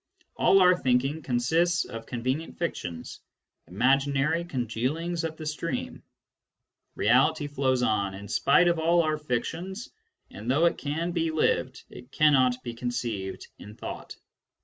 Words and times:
All 0.35 0.61
our 0.61 0.75
thinking 0.75 1.21
consists 1.21 1.85
of 1.85 2.07
convenient 2.07 2.57
fictions, 2.57 3.19
imaginary 3.67 4.43
congealings 4.43 5.23
of 5.23 5.37
the 5.37 5.45
stream: 5.45 6.01
reality 6.95 7.45
flows 7.45 7.83
on 7.83 8.15
in 8.15 8.27
spite 8.27 8.67
of 8.67 8.79
all 8.79 9.03
our 9.03 9.19
fictions, 9.19 9.91
and 10.31 10.49
though 10.49 10.65
it 10.65 10.79
can 10.79 11.11
be 11.11 11.29
lived, 11.29 11.83
it 11.91 12.11
cannot 12.11 12.63
be 12.63 12.73
conceived 12.73 13.47
in 13.59 13.75
thought. 13.75 14.15